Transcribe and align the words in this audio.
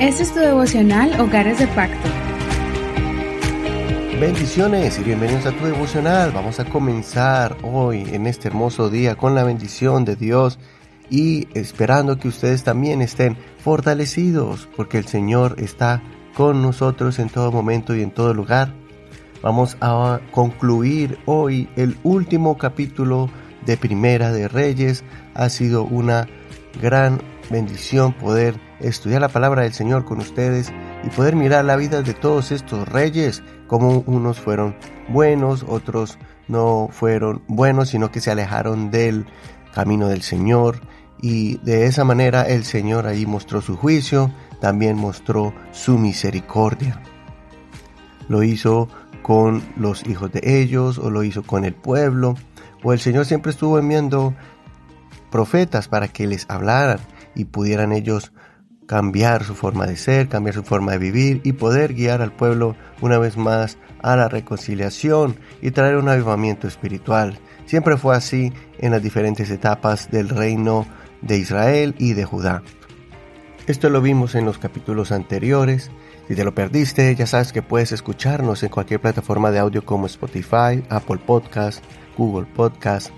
Este 0.00 0.22
es 0.22 0.32
tu 0.32 0.40
devocional 0.40 1.20
Hogares 1.20 1.58
de 1.58 1.66
Pacto. 1.66 2.08
Bendiciones 4.18 4.98
y 4.98 5.04
bienvenidos 5.04 5.44
a 5.44 5.52
tu 5.52 5.66
devocional. 5.66 6.32
Vamos 6.32 6.58
a 6.58 6.64
comenzar 6.64 7.54
hoy 7.62 8.06
en 8.10 8.26
este 8.26 8.48
hermoso 8.48 8.88
día 8.88 9.16
con 9.16 9.34
la 9.34 9.44
bendición 9.44 10.06
de 10.06 10.16
Dios 10.16 10.58
y 11.10 11.48
esperando 11.52 12.18
que 12.18 12.28
ustedes 12.28 12.64
también 12.64 13.02
estén 13.02 13.36
fortalecidos 13.58 14.70
porque 14.74 14.96
el 14.96 15.06
Señor 15.06 15.56
está 15.58 16.02
con 16.34 16.62
nosotros 16.62 17.18
en 17.18 17.28
todo 17.28 17.52
momento 17.52 17.94
y 17.94 18.02
en 18.02 18.10
todo 18.10 18.32
lugar. 18.32 18.72
Vamos 19.42 19.76
a 19.82 20.20
concluir 20.30 21.18
hoy 21.26 21.68
el 21.76 21.98
último 22.04 22.56
capítulo 22.56 23.28
de 23.66 23.76
Primera 23.76 24.32
de 24.32 24.48
Reyes. 24.48 25.04
Ha 25.34 25.50
sido 25.50 25.84
una 25.84 26.26
gran 26.80 27.20
bendición 27.50 28.14
poder 28.14 28.69
estudiar 28.80 29.20
la 29.20 29.28
palabra 29.28 29.62
del 29.62 29.72
Señor 29.72 30.04
con 30.04 30.18
ustedes 30.18 30.72
y 31.04 31.10
poder 31.10 31.36
mirar 31.36 31.64
la 31.64 31.76
vida 31.76 32.02
de 32.02 32.14
todos 32.14 32.52
estos 32.52 32.88
reyes, 32.88 33.42
como 33.66 34.02
unos 34.06 34.40
fueron 34.40 34.76
buenos, 35.08 35.64
otros 35.68 36.18
no 36.48 36.88
fueron 36.90 37.42
buenos, 37.46 37.90
sino 37.90 38.10
que 38.10 38.20
se 38.20 38.30
alejaron 38.30 38.90
del 38.90 39.26
camino 39.72 40.08
del 40.08 40.22
Señor. 40.22 40.80
Y 41.22 41.58
de 41.58 41.86
esa 41.86 42.04
manera 42.04 42.42
el 42.42 42.64
Señor 42.64 43.06
ahí 43.06 43.26
mostró 43.26 43.60
su 43.60 43.76
juicio, 43.76 44.32
también 44.60 44.96
mostró 44.96 45.52
su 45.72 45.98
misericordia. 45.98 47.02
Lo 48.28 48.42
hizo 48.42 48.88
con 49.22 49.62
los 49.76 50.06
hijos 50.06 50.32
de 50.32 50.60
ellos 50.60 50.98
o 50.98 51.10
lo 51.10 51.22
hizo 51.22 51.42
con 51.42 51.64
el 51.64 51.74
pueblo, 51.74 52.34
o 52.82 52.92
el 52.92 53.00
Señor 53.00 53.26
siempre 53.26 53.52
estuvo 53.52 53.78
enviando 53.78 54.34
profetas 55.30 55.88
para 55.88 56.08
que 56.08 56.26
les 56.26 56.46
hablaran 56.48 56.98
y 57.34 57.44
pudieran 57.44 57.92
ellos 57.92 58.32
cambiar 58.90 59.44
su 59.44 59.54
forma 59.54 59.86
de 59.86 59.96
ser, 59.96 60.26
cambiar 60.26 60.56
su 60.56 60.64
forma 60.64 60.90
de 60.90 60.98
vivir 60.98 61.40
y 61.44 61.52
poder 61.52 61.94
guiar 61.94 62.22
al 62.22 62.32
pueblo 62.32 62.74
una 63.00 63.18
vez 63.18 63.36
más 63.36 63.78
a 64.02 64.16
la 64.16 64.28
reconciliación 64.28 65.36
y 65.62 65.70
traer 65.70 65.94
un 65.94 66.08
avivamiento 66.08 66.66
espiritual. 66.66 67.38
Siempre 67.66 67.96
fue 67.96 68.16
así 68.16 68.52
en 68.80 68.90
las 68.90 69.00
diferentes 69.00 69.48
etapas 69.48 70.10
del 70.10 70.28
reino 70.28 70.88
de 71.22 71.38
Israel 71.38 71.94
y 71.98 72.14
de 72.14 72.24
Judá. 72.24 72.64
Esto 73.68 73.90
lo 73.90 74.00
vimos 74.02 74.34
en 74.34 74.44
los 74.44 74.58
capítulos 74.58 75.12
anteriores. 75.12 75.92
Si 76.26 76.34
te 76.34 76.42
lo 76.42 76.52
perdiste, 76.52 77.14
ya 77.14 77.28
sabes 77.28 77.52
que 77.52 77.62
puedes 77.62 77.92
escucharnos 77.92 78.64
en 78.64 78.70
cualquier 78.70 79.00
plataforma 79.00 79.52
de 79.52 79.60
audio 79.60 79.84
como 79.84 80.06
Spotify, 80.06 80.82
Apple 80.88 81.20
Podcast, 81.24 81.84
Google 82.18 82.48
Podcast, 82.56 83.12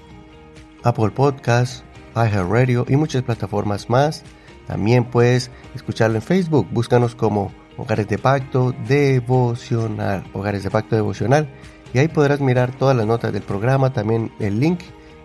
Apple 0.85 1.13
Podcast, 1.13 1.83
iHeartRadio 2.15 2.85
y 2.91 2.97
muchas 2.97 3.23
plataformas 3.23 3.89
más. 3.89 4.23
También 4.67 5.05
puedes 5.05 5.51
escucharlo 5.75 6.17
en 6.17 6.23
Facebook. 6.23 6.69
Búscanos 6.71 7.15
como 7.15 7.53
Hogares 7.77 8.09
de 8.09 8.19
Pacto 8.19 8.75
Devocional. 8.87 10.25
Hogares 10.33 10.63
de 10.63 10.71
Pacto 10.71 10.97
Devocional. 10.97 11.49
Y 11.95 11.99
ahí 11.99 12.09
podrás 12.09 12.41
mirar 12.41 12.73
todas 12.73 12.97
las 12.97 13.07
notas 13.07 13.33
del 13.33 13.43
programa. 13.43 13.93
También 13.93 14.33
el 14.39 14.61
link 14.61 14.81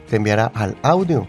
te 0.10 0.18
enviará 0.18 0.52
al 0.54 0.78
audio. 0.82 1.28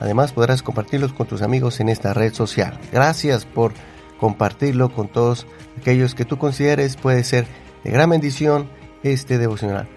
Además 0.00 0.32
podrás 0.32 0.62
compartirlos 0.62 1.12
con 1.12 1.26
tus 1.26 1.42
amigos 1.42 1.80
en 1.80 1.88
esta 1.90 2.14
red 2.14 2.32
social. 2.32 2.78
Gracias 2.90 3.44
por 3.44 3.72
compartirlo 4.18 4.92
con 4.92 5.08
todos 5.08 5.46
aquellos 5.78 6.14
que 6.14 6.24
tú 6.24 6.38
consideres 6.38 6.96
puede 6.96 7.24
ser 7.24 7.46
de 7.84 7.90
gran 7.90 8.10
bendición 8.10 8.68
este 9.02 9.38
devocional. 9.38 9.88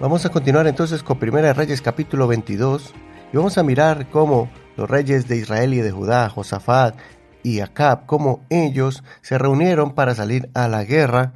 Vamos 0.00 0.24
a 0.24 0.30
continuar 0.30 0.66
entonces 0.66 1.02
con 1.02 1.18
Primera 1.18 1.52
Reyes 1.52 1.82
capítulo 1.82 2.26
22 2.26 2.94
y 3.32 3.36
vamos 3.36 3.58
a 3.58 3.62
mirar 3.62 4.08
cómo 4.08 4.48
los 4.76 4.88
reyes 4.88 5.28
de 5.28 5.36
Israel 5.36 5.74
y 5.74 5.78
de 5.78 5.90
Judá, 5.90 6.28
Josafat 6.28 6.96
y 7.42 7.60
Acab, 7.60 8.06
cómo 8.06 8.44
ellos 8.50 9.02
se 9.22 9.38
reunieron 9.38 9.94
para 9.94 10.14
salir 10.14 10.50
a 10.54 10.68
la 10.68 10.84
guerra 10.84 11.34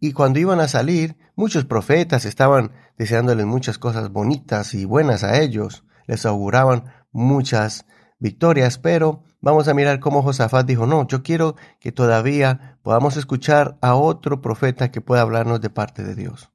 y 0.00 0.12
cuando 0.12 0.38
iban 0.38 0.60
a 0.60 0.68
salir, 0.68 1.16
muchos 1.34 1.64
profetas 1.64 2.24
estaban 2.24 2.72
deseándoles 2.98 3.46
muchas 3.46 3.78
cosas 3.78 4.10
bonitas 4.10 4.74
y 4.74 4.84
buenas 4.84 5.24
a 5.24 5.40
ellos, 5.40 5.84
les 6.06 6.26
auguraban 6.26 6.84
muchas 7.10 7.86
victorias, 8.18 8.78
pero 8.78 9.22
vamos 9.40 9.68
a 9.68 9.74
mirar 9.74 10.00
cómo 10.00 10.22
Josafat 10.22 10.66
dijo, 10.66 10.86
no, 10.86 11.06
yo 11.06 11.22
quiero 11.22 11.56
que 11.80 11.92
todavía 11.92 12.78
podamos 12.82 13.16
escuchar 13.16 13.78
a 13.80 13.94
otro 13.94 14.40
profeta 14.40 14.90
que 14.90 15.00
pueda 15.00 15.22
hablarnos 15.22 15.60
de 15.60 15.70
parte 15.70 16.02
de 16.02 16.14
Dios. 16.14 16.50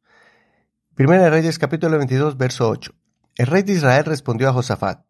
Primera 0.94 1.24
de 1.24 1.30
Reyes 1.30 1.58
capítulo 1.58 1.98
22, 1.98 2.38
verso 2.38 2.70
8. 2.70 2.94
El 3.36 3.48
rey 3.48 3.64
de 3.64 3.74
Israel 3.74 4.06
respondió 4.06 4.50
a 4.50 4.54
Josafat, 4.54 5.06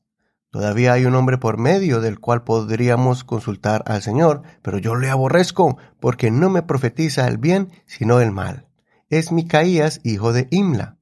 Todavía 0.51 0.93
hay 0.93 1.05
un 1.05 1.13
hombre 1.13 1.37
por 1.37 1.59
medio 1.59 2.01
del 2.01 2.19
cual 2.19 2.43
podríamos 2.43 3.23
consultar 3.23 3.83
al 3.85 4.01
Señor, 4.01 4.41
pero 4.63 4.79
yo 4.79 4.95
le 4.95 5.09
aborrezco, 5.09 5.77
porque 5.99 6.31
no 6.31 6.49
me 6.49 6.63
profetiza 6.63 7.27
el 7.27 7.37
bien, 7.37 7.71
sino 7.85 8.19
el 8.19 8.31
mal. 8.31 8.67
Es 9.09 9.31
Micaías, 9.31 10.01
hijo 10.03 10.33
de 10.33 10.47
Imla. 10.49 10.97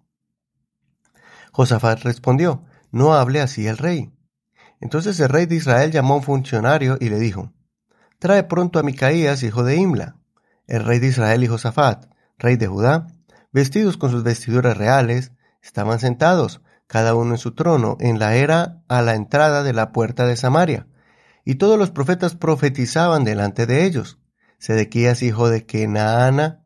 Josafat 1.54 2.04
respondió, 2.04 2.66
No 2.92 3.14
hable 3.14 3.40
así 3.40 3.68
el 3.68 3.78
rey. 3.78 4.14
Entonces 4.82 5.20
el 5.22 5.30
rey 5.30 5.46
de 5.46 5.56
Israel 5.56 5.92
llamó 5.92 6.16
a 6.16 6.18
un 6.18 6.24
funcionario 6.24 6.98
y 7.00 7.10
le 7.10 7.18
dijo, 7.18 7.54
Trae 8.20 8.44
pronto 8.44 8.80
a 8.80 8.84
Micaías, 8.84 9.44
hijo 9.44 9.64
de 9.64 9.78
Imla. 9.78 10.18
El 10.68 10.84
rey 10.84 11.00
de 11.00 11.08
Israel 11.08 11.44
y 11.44 11.48
Josafat, 11.48 12.06
rey 12.38 12.58
de 12.58 12.68
Judá, 12.68 13.08
vestidos 13.54 13.96
con 13.96 14.12
sus 14.12 14.24
vestiduras 14.24 14.78
reales, 14.78 15.32
estaban 15.62 16.00
sentados, 16.00 16.62
cada 16.88 17.16
uno 17.16 17.32
en 17.34 17.38
su 17.38 17.52
trono, 17.54 17.98
en 18.00 18.18
la 18.18 18.36
era 18.36 18.82
a 18.88 19.02
la 19.02 19.16
entrada 19.16 19.64
de 19.64 19.74
la 19.74 19.92
puerta 19.92 20.26
de 20.26 20.38
Samaria. 20.38 20.88
Y 21.46 21.56
todos 21.56 21.78
los 21.78 21.92
profetas 21.92 22.36
profetizaban 22.36 23.24
delante 23.24 23.66
de 23.66 23.86
ellos. 23.86 24.20
Sedequías, 24.58 25.22
hijo 25.22 25.50
de 25.50 25.66
Kenaana, 25.66 26.64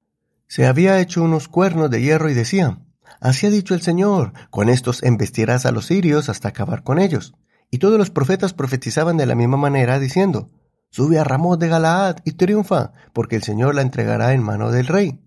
se 0.47 0.65
había 0.65 0.99
hecho 0.99 1.23
unos 1.23 1.47
cuernos 1.47 1.89
de 1.89 2.01
hierro 2.01 2.29
y 2.29 2.33
decía, 2.33 2.79
Así 3.19 3.47
ha 3.47 3.49
dicho 3.49 3.73
el 3.73 3.81
Señor, 3.81 4.33
con 4.49 4.69
estos 4.69 5.03
embestirás 5.03 5.65
a 5.65 5.71
los 5.71 5.85
sirios 5.85 6.29
hasta 6.29 6.49
acabar 6.49 6.83
con 6.83 6.99
ellos. 6.99 7.35
Y 7.69 7.77
todos 7.77 7.97
los 7.97 8.09
profetas 8.09 8.53
profetizaban 8.53 9.17
de 9.17 9.25
la 9.25 9.35
misma 9.35 9.57
manera, 9.57 9.99
diciendo, 9.99 10.49
Sube 10.89 11.19
a 11.19 11.23
Ramón 11.23 11.57
de 11.57 11.69
Galaad 11.69 12.17
y 12.25 12.33
triunfa, 12.33 12.91
porque 13.13 13.37
el 13.37 13.43
Señor 13.43 13.75
la 13.75 13.81
entregará 13.81 14.33
en 14.33 14.43
mano 14.43 14.71
del 14.71 14.87
rey. 14.87 15.21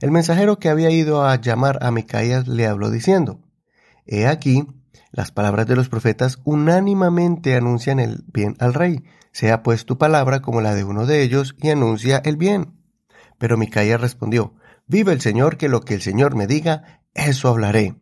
El 0.00 0.10
mensajero 0.10 0.58
que 0.58 0.68
había 0.68 0.90
ido 0.90 1.24
a 1.24 1.36
llamar 1.36 1.78
a 1.82 1.90
Micaías 1.90 2.48
le 2.48 2.66
habló 2.66 2.90
diciendo, 2.90 3.40
He 4.06 4.26
aquí, 4.26 4.66
las 5.12 5.32
palabras 5.32 5.66
de 5.66 5.76
los 5.76 5.88
profetas 5.88 6.38
unánimamente 6.44 7.56
anuncian 7.56 7.98
el 7.98 8.24
bien 8.32 8.56
al 8.58 8.74
rey. 8.74 9.04
Sea 9.32 9.62
pues 9.62 9.84
tu 9.84 9.98
palabra 9.98 10.40
como 10.40 10.60
la 10.60 10.74
de 10.74 10.84
uno 10.84 11.06
de 11.06 11.22
ellos 11.22 11.56
y 11.58 11.70
anuncia 11.70 12.20
el 12.24 12.36
bien. 12.36 12.74
Pero 13.38 13.56
Micaías 13.56 14.00
respondió, 14.00 14.54
Vive 14.86 15.12
el 15.12 15.20
Señor, 15.20 15.56
que 15.56 15.68
lo 15.68 15.82
que 15.82 15.94
el 15.94 16.02
Señor 16.02 16.34
me 16.34 16.46
diga, 16.46 17.02
eso 17.14 17.48
hablaré. 17.48 17.94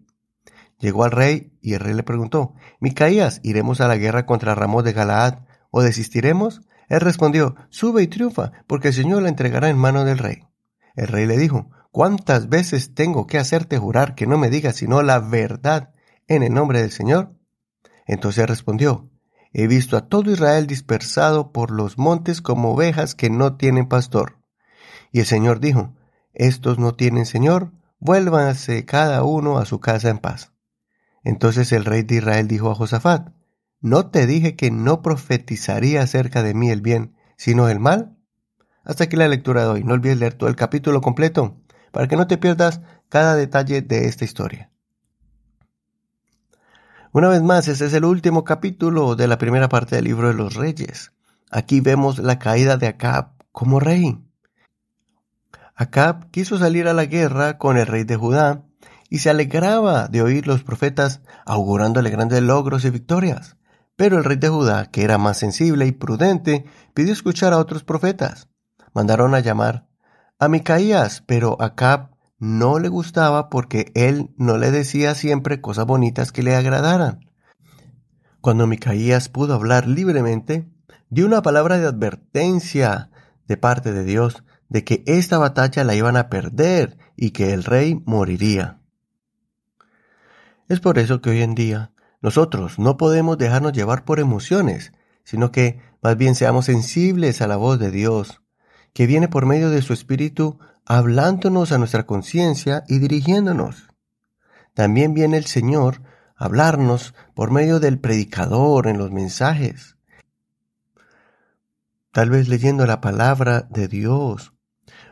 Llegó 0.79 1.05
al 1.05 1.11
rey 1.11 1.53
y 1.61 1.75
el 1.75 1.81
rey 1.81 1.95
le 1.95 2.03
preguntó, 2.03 2.55
Micaías, 2.81 3.41
¿iremos 3.43 3.81
a 3.81 3.89
la 3.89 3.97
guerra 3.97 4.27
contra 4.27 4.55
Ramón 4.55 4.85
de 4.85 4.93
Galaad 4.93 5.41
o 5.71 5.83
desistiremos? 5.83 6.63
Él 6.89 7.01
respondió, 7.01 7.57
Sube 7.69 8.03
y 8.03 8.07
triunfa, 8.07 8.53
porque 8.67 8.89
el 8.89 8.95
Señor 8.95 9.23
la 9.23 9.29
entregará 9.29 9.69
en 9.69 9.77
mano 9.77 10.05
del 10.05 10.19
rey. 10.19 10.45
El 10.95 11.09
rey 11.09 11.27
le 11.27 11.37
dijo, 11.37 11.71
¿Cuántas 11.91 12.51
veces 12.51 12.95
tengo 12.95 13.27
que 13.27 13.39
hacerte 13.39 13.79
jurar 13.79 14.15
que 14.15 14.27
no 14.27 14.37
me 14.37 14.51
digas 14.51 14.77
sino 14.77 15.03
la 15.03 15.21
verdad 15.21 15.95
en 16.27 16.43
el 16.43 16.53
nombre 16.53 16.83
del 16.83 16.91
Señor? 16.91 17.35
Entonces 18.07 18.47
respondió, 18.47 19.09
He 19.53 19.67
visto 19.67 19.97
a 19.97 20.07
todo 20.07 20.31
Israel 20.31 20.67
dispersado 20.67 21.51
por 21.51 21.71
los 21.71 21.97
montes 21.97 22.43
como 22.43 22.73
ovejas 22.73 23.15
que 23.15 23.31
no 23.31 23.57
tienen 23.57 23.89
pastor. 23.89 24.39
Y 25.13 25.21
el 25.21 25.27
Señor 25.27 25.61
dijo, 25.61 25.95
Estos 26.35 26.79
no 26.79 26.95
tienen 26.95 27.25
Señor, 27.25 27.73
vuélvanse 27.99 28.85
cada 28.85 29.25
uno 29.25 29.57
a 29.57 29.65
su 29.65 29.81
casa 29.81 30.11
en 30.11 30.19
paz. 30.19 30.53
Entonces 31.25 31.73
el 31.73 31.87
rey 31.87 32.03
de 32.03 32.17
Israel 32.17 32.49
dijo 32.49 32.71
a 32.71 32.75
Josafat, 32.75 33.31
¿No 33.81 34.11
te 34.11 34.27
dije 34.27 34.57
que 34.57 34.71
no 34.71 35.01
profetizaría 35.01 36.03
acerca 36.03 36.43
de 36.43 36.53
mí 36.53 36.71
el 36.71 36.83
bien, 36.83 37.17
sino 37.39 37.71
el 37.71 37.81
mal? 37.81 38.19
Hasta 38.85 39.05
aquí 39.05 39.17
la 39.17 39.29
lectura 39.29 39.63
de 39.63 39.69
hoy. 39.69 39.85
No 39.85 39.95
olvides 39.95 40.19
leer 40.19 40.35
todo 40.35 40.51
el 40.51 40.57
capítulo 40.57 41.01
completo 41.01 41.57
para 41.99 42.07
que 42.07 42.17
no 42.17 42.29
te 42.29 42.39
pierdas 42.39 42.81
cada 43.09 43.35
detalle 43.35 43.83
de 43.83 44.07
esta 44.07 44.25
historia. 44.25 44.71
Una 47.11 47.27
vez 47.27 47.43
más, 47.43 47.67
este 47.67 47.87
es 47.87 47.93
el 47.93 48.05
último 48.05 48.45
capítulo 48.45 49.17
de 49.17 49.27
la 49.27 49.37
primera 49.37 49.69
parte 49.69 49.97
del 49.97 50.05
libro 50.05 50.29
de 50.29 50.35
los 50.35 50.55
reyes. 50.55 51.11
Aquí 51.51 51.81
vemos 51.81 52.21
la 52.21 52.39
caída 52.39 52.77
de 52.77 52.87
Acab 52.87 53.33
como 53.51 53.81
rey. 53.81 54.17
Acab 55.75 56.31
quiso 56.31 56.57
salir 56.57 56.87
a 56.87 56.93
la 56.93 57.07
guerra 57.07 57.59
con 57.59 57.77
el 57.77 57.87
rey 57.89 58.05
de 58.05 58.15
Judá 58.15 58.63
y 59.11 59.19
se 59.19 59.31
alegraba 59.31 60.07
de 60.07 60.23
oír 60.23 60.47
los 60.47 60.63
profetas 60.63 61.23
augurándole 61.47 62.11
grandes 62.11 62.43
logros 62.43 62.85
y 62.85 62.91
victorias. 62.91 63.57
Pero 63.97 64.19
el 64.19 64.23
rey 64.23 64.37
de 64.37 64.51
Judá, 64.51 64.87
que 64.93 65.03
era 65.03 65.19
más 65.19 65.39
sensible 65.39 65.85
y 65.85 65.91
prudente, 65.91 66.65
pidió 66.95 67.13
escuchar 67.13 67.53
a 67.53 67.59
otros 67.59 67.83
profetas. 67.83 68.49
Mandaron 68.95 69.35
a 69.35 69.41
llamar 69.41 69.88
a 70.39 70.49
Micaías, 70.49 71.23
pero 71.27 71.61
Acab 71.61 72.11
no 72.39 72.79
le 72.79 72.89
gustaba 72.89 73.49
porque 73.51 73.91
él 73.95 74.31
no 74.37 74.57
le 74.57 74.71
decía 74.71 75.15
siempre 75.15 75.61
cosas 75.61 75.87
bonitas 75.87 76.31
que 76.31 76.45
le 76.45 76.55
agradaran. 76.55 77.29
Cuando 78.41 78.69
Micaías 78.69 79.29
pudo 79.29 79.55
hablar 79.55 79.89
libremente, 79.89 80.69
dio 81.11 81.27
una 81.27 81.43
palabra 81.43 81.79
de 81.79 81.87
advertencia 81.87 83.11
de 83.49 83.57
parte 83.57 83.93
de 83.93 84.05
Dios 84.05 84.45
de 84.69 84.85
que 84.85 85.03
esta 85.07 85.39
batalla 85.39 85.83
la 85.83 85.95
iban 85.95 86.17
a 86.17 86.29
perder 86.29 86.99
y 87.17 87.31
que 87.31 87.53
el 87.53 87.65
rey 87.65 88.01
moriría. 88.07 88.81
Es 90.69 90.81
por 90.81 90.99
eso 90.99 91.21
que 91.21 91.31
hoy 91.31 91.43
en 91.43 91.55
día 91.55 91.93
nosotros 92.21 92.79
no 92.79 92.97
podemos 92.97 93.39
dejarnos 93.39 93.73
llevar 93.73 94.05
por 94.05 94.21
emociones, 94.21 94.93
sino 95.25 95.51
que 95.51 95.81
más 96.01 96.17
bien 96.17 96.35
seamos 96.35 96.67
sensibles 96.67 97.41
a 97.41 97.49
la 97.49 97.57
voz 97.57 97.79
de 97.79 97.91
Dios, 97.91 98.43
que 98.93 99.07
viene 99.07 99.29
por 99.29 99.47
medio 99.47 99.71
de 99.71 99.83
su 99.83 99.93
Espíritu 99.93 100.59
hablándonos 100.85 101.73
a 101.73 101.79
nuestra 101.79 102.07
conciencia 102.07 102.85
y 102.89 102.99
dirigiéndonos. 102.99 103.89
También 104.75 105.13
viene 105.13 105.37
el 105.37 105.45
Señor 105.45 106.03
a 106.37 106.47
hablarnos 106.47 107.15
por 107.35 107.51
medio 107.51 107.81
del 107.81 107.99
predicador 107.99 108.87
en 108.87 108.97
los 108.97 109.11
mensajes, 109.11 109.97
tal 112.13 112.31
vez 112.31 112.49
leyendo 112.49 112.87
la 112.87 113.01
palabra 113.01 113.69
de 113.71 113.87
Dios, 113.87 114.55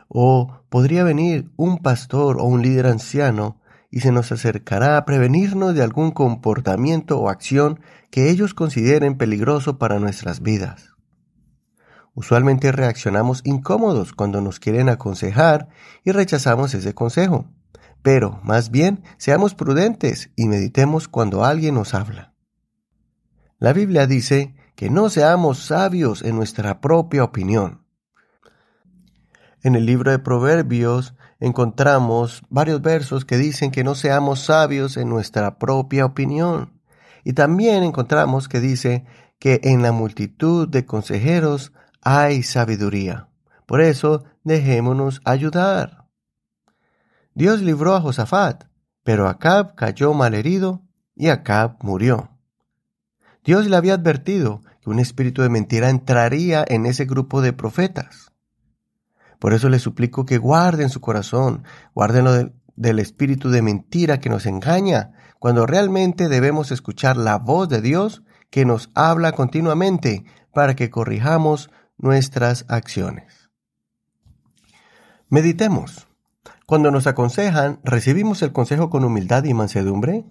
o 0.07 0.63
podría 0.69 1.03
venir 1.03 1.51
un 1.57 1.77
pastor 1.77 2.37
o 2.39 2.45
un 2.45 2.61
líder 2.61 2.87
anciano 2.87 3.61
y 3.91 3.99
se 4.01 4.11
nos 4.11 4.31
acercará 4.31 4.97
a 4.97 5.05
prevenirnos 5.05 5.75
de 5.75 5.83
algún 5.83 6.11
comportamiento 6.11 7.19
o 7.19 7.29
acción 7.29 7.79
que 8.09 8.29
ellos 8.29 8.53
consideren 8.53 9.17
peligroso 9.17 9.77
para 9.77 9.99
nuestras 9.99 10.41
vidas. 10.41 10.96
Usualmente 12.17 12.71
reaccionamos 12.71 13.41
incómodos 13.43 14.11
cuando 14.11 14.41
nos 14.41 14.59
quieren 14.59 14.89
aconsejar 14.89 15.67
y 16.03 16.11
rechazamos 16.13 16.73
ese 16.73 16.95
consejo, 16.95 17.45
pero 18.01 18.39
más 18.41 18.71
bien 18.71 19.03
seamos 19.19 19.53
prudentes 19.53 20.31
y 20.35 20.47
meditemos 20.47 21.07
cuando 21.07 21.45
alguien 21.45 21.75
nos 21.75 21.93
habla. 21.93 22.33
La 23.59 23.71
Biblia 23.71 24.07
dice 24.07 24.55
que 24.75 24.89
no 24.89 25.11
seamos 25.11 25.59
sabios 25.59 26.23
en 26.23 26.35
nuestra 26.35 26.81
propia 26.81 27.23
opinión. 27.23 27.85
En 29.61 29.75
el 29.75 29.85
libro 29.85 30.09
de 30.09 30.17
Proverbios 30.17 31.13
encontramos 31.39 32.41
varios 32.49 32.81
versos 32.81 33.25
que 33.25 33.37
dicen 33.37 33.69
que 33.69 33.83
no 33.83 33.93
seamos 33.93 34.39
sabios 34.39 34.97
en 34.97 35.07
nuestra 35.07 35.59
propia 35.59 36.03
opinión. 36.03 36.81
Y 37.23 37.33
también 37.33 37.83
encontramos 37.83 38.49
que 38.49 38.59
dice 38.59 39.05
que 39.37 39.59
en 39.61 39.83
la 39.83 39.91
multitud 39.91 40.67
de 40.67 40.83
consejeros 40.83 41.73
hay 42.09 42.41
sabiduría. 42.41 43.27
Por 43.65 43.81
eso 43.81 44.23
dejémonos 44.45 45.19
ayudar. 45.25 46.05
Dios 47.35 47.61
libró 47.61 47.95
a 47.95 48.01
Josafat, 48.01 48.63
pero 49.03 49.27
Acab 49.27 49.75
cayó 49.75 50.13
malherido 50.13 50.83
y 51.15 51.27
Acab 51.27 51.83
murió. 51.83 52.31
Dios 53.43 53.67
le 53.67 53.75
había 53.75 53.95
advertido 53.95 54.61
que 54.81 54.89
un 54.89 54.99
espíritu 54.99 55.41
de 55.41 55.49
mentira 55.49 55.89
entraría 55.89 56.63
en 56.65 56.85
ese 56.85 57.03
grupo 57.03 57.41
de 57.41 57.51
profetas. 57.51 58.31
Por 59.37 59.53
eso 59.53 59.67
les 59.67 59.81
suplico 59.81 60.25
que 60.25 60.37
guarden 60.37 60.89
su 60.89 61.01
corazón, 61.01 61.65
guarden 61.93 62.53
del 62.77 62.99
espíritu 62.99 63.49
de 63.49 63.61
mentira 63.61 64.21
que 64.21 64.29
nos 64.29 64.45
engaña, 64.45 65.11
cuando 65.39 65.65
realmente 65.65 66.29
debemos 66.29 66.71
escuchar 66.71 67.17
la 67.17 67.37
voz 67.37 67.67
de 67.67 67.81
Dios 67.81 68.23
que 68.49 68.63
nos 68.63 68.91
habla 68.95 69.33
continuamente 69.33 70.23
para 70.53 70.75
que 70.75 70.89
corrijamos 70.89 71.69
nuestras 71.97 72.65
acciones. 72.67 73.49
Meditemos. 75.29 76.07
Cuando 76.65 76.91
nos 76.91 77.07
aconsejan, 77.07 77.79
¿recibimos 77.83 78.41
el 78.41 78.51
consejo 78.51 78.89
con 78.89 79.03
humildad 79.03 79.43
y 79.45 79.53
mansedumbre? 79.53 80.25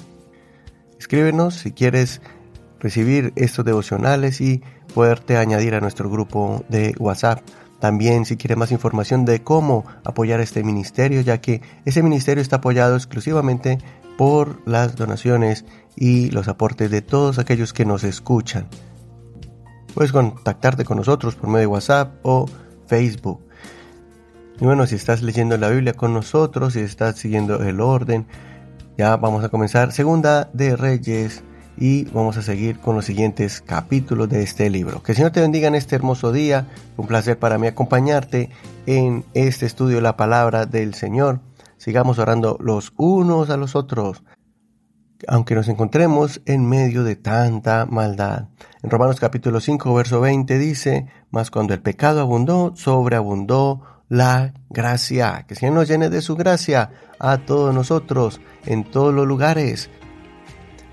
Escríbenos 0.99 1.55
si 1.55 1.73
quieres 1.73 2.21
recibir 2.85 3.33
estos 3.35 3.65
devocionales 3.65 4.43
y 4.43 4.63
poderte 4.93 5.39
añadir 5.39 5.75
a 5.75 5.81
nuestro 5.81 6.11
grupo 6.11 6.65
de 6.69 6.95
WhatsApp. 6.99 7.41
También 7.81 8.27
si 8.27 8.37
quieres 8.37 8.59
más 8.59 8.73
información 8.73 9.25
de 9.25 9.43
cómo 9.43 9.87
apoyar 10.05 10.41
este 10.41 10.63
ministerio, 10.63 11.23
ya 11.23 11.41
que 11.41 11.63
ese 11.87 12.03
ministerio 12.03 12.43
está 12.43 12.57
apoyado 12.57 12.95
exclusivamente 12.95 13.79
por 14.19 14.61
las 14.69 14.97
donaciones 14.97 15.65
y 15.97 16.31
los 16.31 16.47
aportes 16.47 16.91
de 16.91 17.01
todos 17.01 17.39
aquellos 17.39 17.73
que 17.73 17.87
nos 17.87 18.05
escuchan. 18.05 18.69
Puedes 19.95 20.13
contactarte 20.13 20.85
con 20.85 20.99
nosotros 20.99 21.37
por 21.37 21.49
medio 21.49 21.61
de 21.61 21.67
WhatsApp 21.69 22.15
o 22.23 22.47
Facebook. 22.87 23.41
Y 24.61 24.65
bueno, 24.67 24.87
si 24.87 24.97
estás 24.97 25.23
leyendo 25.23 25.57
la 25.57 25.71
Biblia 25.71 25.95
con 25.95 26.13
nosotros, 26.13 26.75
si 26.75 26.81
estás 26.81 27.17
siguiendo 27.17 27.63
el 27.63 27.81
orden, 27.81 28.27
ya 28.99 29.17
vamos 29.17 29.43
a 29.43 29.49
comenzar 29.49 29.91
Segunda 29.91 30.51
de 30.53 30.77
Reyes 30.77 31.43
y 31.77 32.05
vamos 32.07 32.37
a 32.37 32.43
seguir 32.43 32.79
con 32.79 32.95
los 32.95 33.05
siguientes 33.05 33.61
capítulos 33.61 34.29
de 34.29 34.43
este 34.43 34.71
libro. 34.71 35.03
Que 35.03 35.13
el 35.13 35.17
Señor 35.17 35.33
te 35.33 35.41
bendiga 35.41 35.69
en 35.69 35.75
este 35.75 35.97
hermoso 35.97 36.33
día. 36.33 36.67
Un 36.97 37.07
placer 37.07 37.39
para 37.39 37.59
mí 37.59 37.67
acompañarte 37.67 38.51
en 38.87 39.25
este 39.35 39.67
estudio 39.67 39.97
de 39.97 40.03
la 40.03 40.17
palabra 40.17 40.67
del 40.67 40.95
Señor. 40.95 41.41
Sigamos 41.77 42.19
orando 42.19 42.57
los 42.61 42.93
unos 42.97 43.51
a 43.51 43.57
los 43.57 43.75
otros 43.75 44.23
aunque 45.29 45.55
nos 45.55 45.69
encontremos 45.69 46.41
en 46.47 46.69
medio 46.69 47.05
de 47.05 47.17
tanta 47.17 47.87
maldad. 47.87 48.49
En 48.83 48.91
Romanos 48.91 49.21
capítulo 49.21 49.61
5, 49.61 49.95
verso 49.95 50.21
20 50.21 50.59
dice, 50.59 51.07
Mas 51.31 51.51
cuando 51.51 51.75
el 51.75 51.81
pecado 51.81 52.21
abundó, 52.21 52.73
sobreabundó 52.77 53.83
la 54.09 54.55
gracia. 54.71 55.45
Que 55.47 55.55
el 55.55 55.61
Señor 55.61 55.75
nos 55.75 55.89
llene 55.89 56.11
de 56.11 56.21
su 56.21 56.37
gracia 56.37 56.91
a 57.19 57.39
todos 57.39 57.75
nosotros, 57.75 58.41
en 58.67 58.85
todos 58.85 59.15
los 59.15 59.27
lugares. 59.27 59.91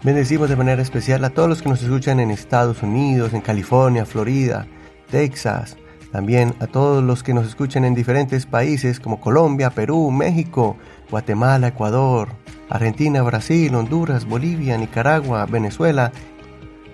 Bendecimos 0.04 0.50
de 0.50 0.56
manera 0.56 0.82
especial 0.82 1.24
a 1.24 1.30
todos 1.30 1.48
los 1.48 1.62
que 1.62 1.70
nos 1.70 1.84
escuchan 1.84 2.20
en 2.20 2.32
Estados 2.32 2.82
Unidos, 2.82 3.34
en 3.34 3.42
California, 3.42 4.04
Florida, 4.04 4.66
Texas, 5.12 5.78
también 6.12 6.56
a 6.60 6.66
todos 6.66 7.04
los 7.04 7.22
que 7.22 7.36
nos 7.36 7.46
escuchan 7.46 7.86
en 7.86 7.94
diferentes 7.94 8.48
países 8.48 9.00
como 9.00 9.22
Colombia, 9.22 9.70
Perú, 9.70 10.10
México, 10.10 10.76
Guatemala, 11.12 11.68
Ecuador, 11.68 12.30
Argentina, 12.68 13.22
Brasil, 13.22 13.76
Honduras, 13.76 14.26
Bolivia, 14.26 14.76
Nicaragua, 14.76 15.46
Venezuela 15.46 16.12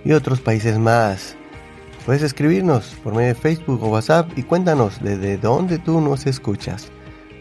y 0.04 0.12
otros 0.12 0.42
países 0.42 0.78
más. 0.78 1.38
Puedes 2.06 2.24
escribirnos 2.24 2.94
por 3.06 3.16
medio 3.16 3.30
de 3.30 3.36
Facebook 3.36 3.82
o 3.84 3.88
WhatsApp 3.88 4.30
y 4.38 4.44
cuéntanos 4.44 5.02
desde 5.02 5.38
dónde 5.38 5.80
tú 5.80 6.02
nos 6.02 6.28
escuchas. 6.28 6.92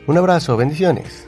Un 0.07 0.17
abrazo, 0.17 0.57
bendiciones. 0.57 1.27